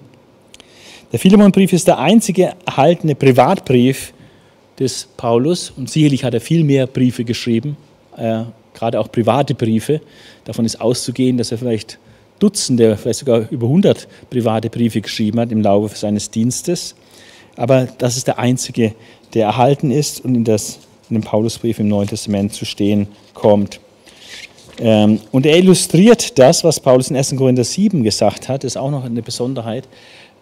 [1.12, 4.12] Der Philemonbrief ist der einzige erhaltene Privatbrief
[4.76, 7.76] des Paulus und sicherlich hat er viel mehr Briefe geschrieben,
[8.16, 8.42] äh,
[8.74, 10.00] gerade auch private Briefe.
[10.44, 11.98] Davon ist auszugehen, dass er vielleicht
[12.40, 16.96] Dutzende, vielleicht sogar über 100 private Briefe geschrieben hat im Laufe seines Dienstes.
[17.54, 18.94] Aber das ist der einzige,
[19.32, 23.80] der erhalten ist und in, das, in dem Paulusbrief im Neuen Testament zu stehen kommt.
[24.78, 27.36] Ähm, und er illustriert das, was Paulus in 1.
[27.36, 29.88] Korinther 7 gesagt hat, das ist auch noch eine Besonderheit.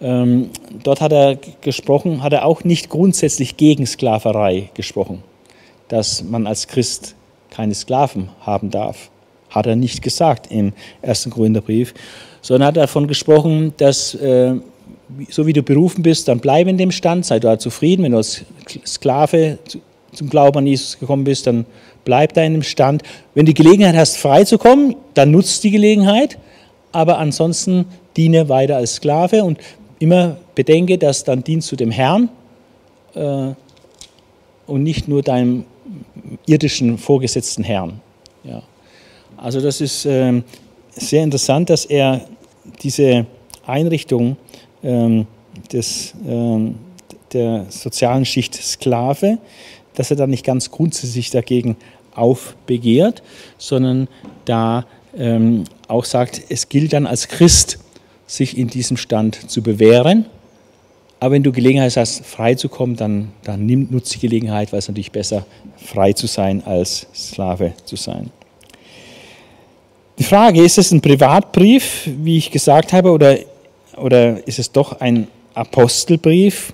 [0.00, 0.50] Ähm,
[0.82, 5.22] dort hat er gesprochen, hat er auch nicht grundsätzlich gegen Sklaverei gesprochen,
[5.88, 7.14] dass man als Christ
[7.50, 9.10] keine Sklaven haben darf.
[9.50, 11.94] Hat er nicht gesagt im ersten Korintherbrief,
[12.42, 14.54] sondern hat davon gesprochen, dass äh,
[15.28, 18.02] so wie du berufen bist, dann bleib in dem Stand, sei dort zufrieden.
[18.02, 18.42] Wenn du als
[18.86, 19.58] Sklave
[20.12, 21.66] zum Glauben an Jesus gekommen bist, dann
[22.04, 23.02] bleib da in dem Stand.
[23.34, 26.38] Wenn du die Gelegenheit hast, frei zu kommen, dann nutzt die Gelegenheit,
[26.92, 29.44] aber ansonsten diene weiter als Sklave.
[29.44, 29.58] Und
[30.04, 32.28] immer bedenke, dass dein Dienst zu dem Herrn
[33.14, 33.52] äh,
[34.66, 35.64] und nicht nur deinem
[36.46, 38.00] irdischen vorgesetzten Herrn.
[38.44, 38.62] Ja.
[39.38, 40.42] Also das ist äh,
[40.90, 42.20] sehr interessant, dass er
[42.82, 43.26] diese
[43.66, 44.36] Einrichtung
[44.82, 45.24] äh,
[45.72, 46.76] des, ähm,
[47.32, 49.38] der sozialen Schicht Sklave,
[49.94, 51.76] dass er da nicht ganz grundsätzlich dagegen
[52.14, 53.22] aufbegehrt,
[53.56, 54.08] sondern
[54.44, 54.84] da
[55.16, 57.78] ähm, auch sagt, es gilt dann als Christ
[58.26, 60.26] sich in diesem Stand zu bewähren.
[61.20, 64.78] Aber wenn du Gelegenheit hast, frei zu kommen, dann, dann nimm, nutze die Gelegenheit, weil
[64.78, 68.30] es natürlich besser, frei zu sein, als Sklave zu sein.
[70.18, 73.36] Die Frage, ist es ein Privatbrief, wie ich gesagt habe, oder,
[73.96, 76.72] oder ist es doch ein Apostelbrief?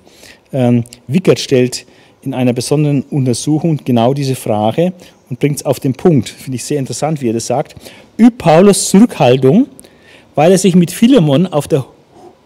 [0.53, 1.87] Ähm, Wickert stellt
[2.23, 4.93] in einer besonderen Untersuchung genau diese Frage
[5.31, 6.29] und bringt es auf den Punkt.
[6.29, 7.77] Finde ich sehr interessant, wie er das sagt.
[8.19, 9.69] Übt Paulus Zurückhaltung
[10.35, 11.85] weil er sich mit Philemon auf der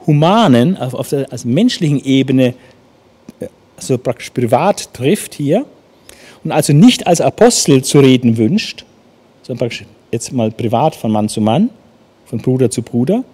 [0.07, 2.55] humanen, auf der also menschlichen Ebene
[3.77, 5.65] also praktisch privat trifft hier
[6.43, 8.85] und also nicht als Apostel zu reden wünscht,
[9.43, 11.71] sondern praktisch jetzt mal privat von Mann zu Mann,
[12.27, 13.25] von Bruder zu Bruder.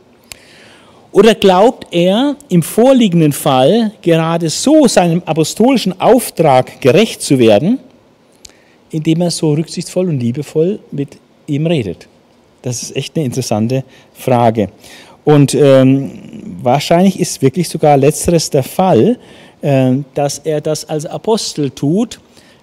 [1.12, 7.80] Oder glaubt er im vorliegenden Fall gerade so seinem apostolischen Auftrag gerecht zu werden,
[8.90, 12.06] indem er so rücksichtsvoll und liebevoll mit ihm redet?
[12.62, 14.68] Das ist echt eine interessante Frage.
[15.24, 16.10] Und ähm,
[16.62, 19.18] wahrscheinlich ist wirklich sogar letzteres der Fall,
[19.62, 22.20] äh, dass er das als Apostel tut.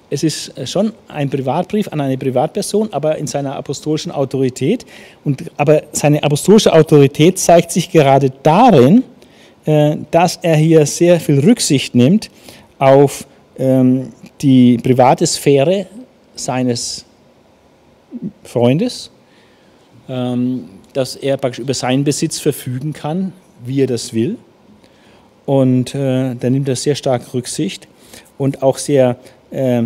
[0.09, 4.85] Es ist schon ein Privatbrief an eine Privatperson, aber in seiner apostolischen Autorität.
[5.25, 9.03] Und, aber seine apostolische Autorität zeigt sich gerade darin,
[9.65, 12.29] äh, dass er hier sehr viel Rücksicht nimmt
[12.79, 13.27] auf
[13.59, 15.87] ähm, die private Sphäre
[16.35, 17.05] seines
[18.43, 19.11] Freundes
[20.07, 23.33] dass er praktisch über seinen Besitz verfügen kann,
[23.65, 24.37] wie er das will.
[25.45, 27.87] Und äh, da nimmt er sehr stark Rücksicht
[28.37, 29.17] und auch sehr
[29.51, 29.83] äh,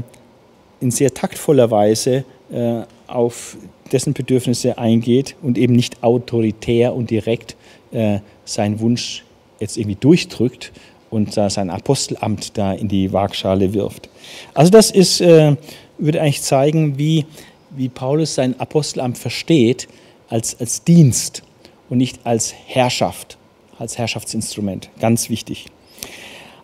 [0.79, 3.57] in sehr taktvoller Weise äh, auf
[3.91, 7.55] dessen Bedürfnisse eingeht und eben nicht autoritär und direkt
[7.91, 9.23] äh, seinen Wunsch
[9.60, 10.71] jetzt irgendwie durchdrückt
[11.10, 14.10] und da sein Apostelamt da in die Waagschale wirft.
[14.53, 15.55] Also das ist, äh,
[15.97, 17.25] würde eigentlich zeigen, wie,
[17.69, 19.88] wie Paulus sein Apostelamt versteht
[20.31, 21.43] als, als Dienst
[21.89, 23.37] und nicht als Herrschaft,
[23.77, 24.89] als Herrschaftsinstrument.
[24.99, 25.67] Ganz wichtig.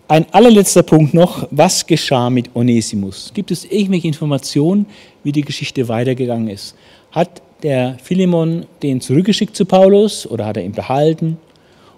[0.08, 3.32] Ein allerletzter Punkt noch, was geschah mit Onesimus?
[3.34, 4.86] Gibt es irgendwelche Informationen,
[5.24, 6.76] wie die Geschichte weitergegangen ist?
[7.12, 11.38] Hat der Philemon den zurückgeschickt zu Paulus oder hat er ihn behalten?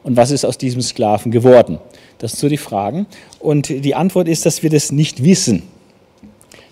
[0.03, 1.77] Und was ist aus diesem Sklaven geworden?
[2.17, 3.05] Das sind so die Fragen.
[3.39, 5.63] Und die Antwort ist, dass wir das nicht wissen.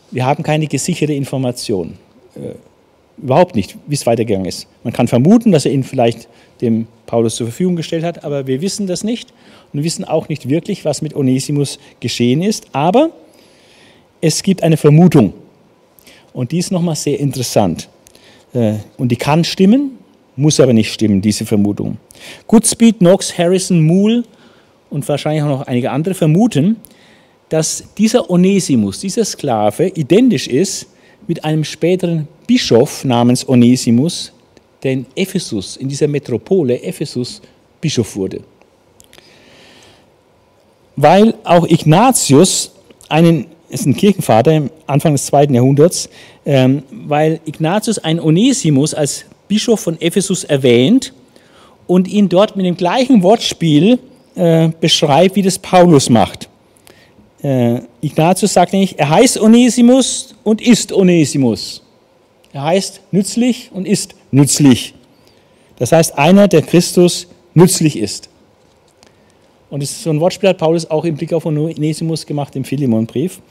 [0.10, 2.00] Wir haben keine gesicherte Information.
[3.18, 4.68] Überhaupt nicht, wie es weitergegangen ist.
[4.84, 6.28] Man kann vermuten, dass er ihn vielleicht
[6.62, 9.34] dem Paulus zur Verfügung gestellt hat, aber wir wissen das nicht
[9.74, 12.68] und wissen auch nicht wirklich, was mit Onesimus geschehen ist.
[12.74, 13.10] Aber
[14.22, 15.34] es gibt eine Vermutung
[16.34, 17.90] und die ist nochmal sehr interessant.
[18.54, 19.98] Äh, und die kann stimmen,
[20.36, 21.98] muss aber nicht stimmen, diese Vermutung.
[22.48, 24.24] Goodspeed, Knox, Harrison, Moole
[24.90, 26.78] und wahrscheinlich auch noch einige andere vermuten,
[27.50, 30.88] dass dieser Onesimus, dieser Sklave, identisch ist
[31.28, 34.32] mit einem späteren Bischof namens Onesimus,
[34.82, 37.42] der in Ephesus, in dieser Metropole Ephesus,
[37.82, 38.42] Bischof wurde
[40.98, 42.72] weil auch Ignatius
[43.08, 46.10] einen, ist ein Kirchenvater Anfang des zweiten Jahrhunderts,
[46.46, 51.14] ähm, weil Ignatius einen Onesimus als Bischof von Ephesus erwähnt
[51.86, 54.00] und ihn dort mit dem gleichen Wortspiel
[54.36, 56.50] äh, beschreibt, wie das Paulus macht.
[57.42, 61.84] Äh, Ignatius sagt nämlich, er heißt Onesimus und ist Onesimus.
[62.58, 64.96] Er heißt nützlich und ist nützlich.
[65.78, 68.30] Das heißt, einer, der Christus nützlich ist.
[69.70, 72.64] Und das ist so ein Wortspiel hat Paulus auch im Blick auf Onesimus gemacht im
[72.64, 73.42] Philemonbrief.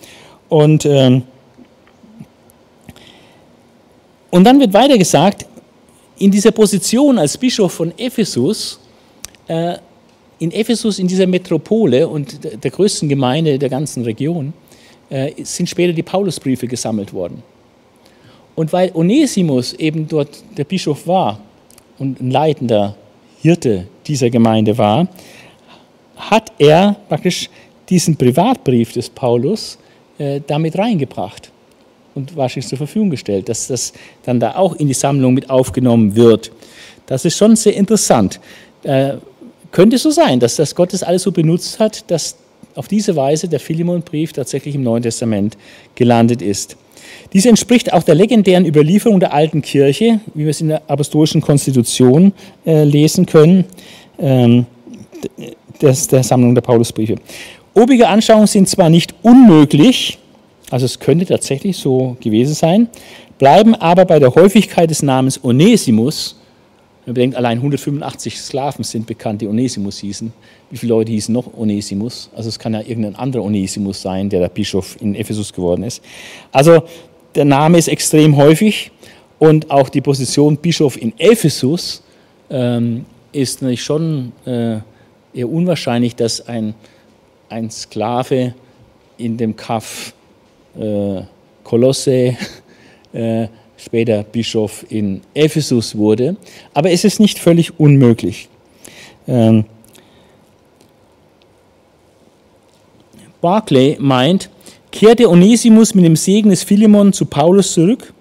[0.48, 1.22] Und, ähm,
[4.32, 5.46] und dann wird weiter gesagt,
[6.18, 8.80] in dieser Position als Bischof von Ephesus,
[9.46, 9.76] äh,
[10.40, 14.52] in Ephesus, in dieser Metropole und der, größten Gemeinde der ganzen Region,
[15.10, 17.44] äh, sind später die Paulusbriefe gesammelt worden.
[18.56, 21.38] Und weil Onesimus eben dort der Bischof war
[21.98, 22.96] und ein leitender
[23.40, 25.06] Hirte dieser Gemeinde war,
[26.16, 27.48] hat er praktisch
[27.88, 29.78] diesen Privatbrief des Paulus
[30.18, 31.52] äh, damit reingebracht
[32.14, 33.92] und wahrscheinlich zur Verfügung gestellt, dass das
[34.24, 36.50] dann da auch in die Sammlung mit aufgenommen wird.
[37.04, 38.40] Das ist schon sehr interessant.
[38.82, 39.18] Äh,
[39.70, 42.36] könnte so sein, dass das Gott das alles so benutzt hat, dass
[42.74, 45.56] auf diese Weise der Philemon-Brief tatsächlich im Neuen Testament
[45.94, 46.76] gelandet ist.
[47.32, 51.40] Dies entspricht auch der legendären Überlieferung der alten Kirche, wie wir es in der apostolischen
[51.40, 52.32] Konstitution
[52.64, 53.64] äh, lesen können.
[54.18, 54.66] Ähm,
[55.80, 57.16] des, der Sammlung der Paulusbriefe.
[57.74, 60.18] Obige Anschauungen sind zwar nicht unmöglich,
[60.70, 62.88] also es könnte tatsächlich so gewesen sein,
[63.38, 66.40] bleiben aber bei der Häufigkeit des Namens Onesimus,
[67.06, 70.32] man bedenkt, allein 185 Sklaven sind bekannt, die Onesimus hießen.
[70.70, 72.30] Wie viele Leute hießen noch Onesimus?
[72.34, 76.02] Also es kann ja irgendein anderer Onesimus sein, der der Bischof in Ephesus geworden ist.
[76.50, 76.82] Also
[77.36, 78.90] der Name ist extrem häufig
[79.38, 82.02] und auch die Position Bischof in Ephesus
[82.50, 84.78] ähm, ist natürlich schon äh,
[85.32, 86.74] eher unwahrscheinlich, dass ein,
[87.48, 88.54] ein Sklave
[89.18, 90.12] in dem Kaff
[90.76, 91.22] äh,
[91.62, 92.36] Kolosse
[93.12, 93.46] äh,
[93.86, 96.36] später Bischof in Ephesus wurde.
[96.74, 98.48] Aber es ist nicht völlig unmöglich.
[99.28, 99.64] Ähm,
[103.40, 104.50] Barclay meint,
[104.90, 108.12] kehrte Onesimus mit dem Segen des Philemon zu Paulus zurück,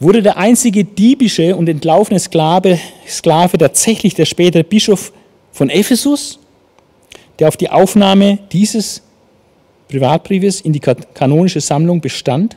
[0.00, 5.12] wurde der einzige diebische und entlaufene Sklave, Sklave tatsächlich der spätere Bischof
[5.52, 6.40] von Ephesus,
[7.38, 9.02] der auf die Aufnahme dieses
[9.88, 12.56] Privatbriefes in die kanonische Sammlung bestand.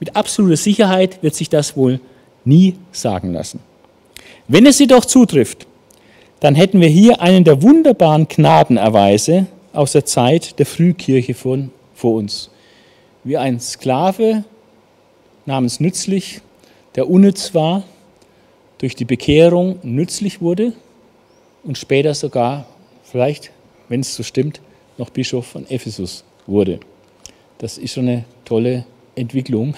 [0.00, 2.00] Mit absoluter Sicherheit wird sich das wohl
[2.44, 3.60] nie sagen lassen.
[4.46, 5.66] Wenn es jedoch zutrifft,
[6.40, 12.14] dann hätten wir hier einen der wunderbaren Gnadenerweise aus der Zeit der Frühkirche von, vor
[12.14, 12.50] uns.
[13.24, 14.44] Wie ein Sklave
[15.46, 16.40] namens Nützlich,
[16.94, 17.82] der unnütz war,
[18.78, 20.72] durch die Bekehrung nützlich wurde
[21.64, 22.66] und später sogar,
[23.02, 23.50] vielleicht,
[23.88, 24.60] wenn es so stimmt,
[24.96, 26.80] noch Bischof von Ephesus wurde.
[27.58, 28.84] Das ist schon eine tolle
[29.18, 29.74] Entwicklung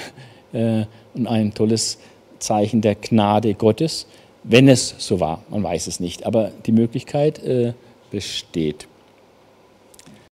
[0.53, 1.99] äh, und ein tolles
[2.39, 4.07] Zeichen der Gnade Gottes,
[4.45, 5.43] wenn es so war.
[5.51, 7.75] Man weiß es nicht, aber die Möglichkeit äh,
[8.11, 8.89] besteht.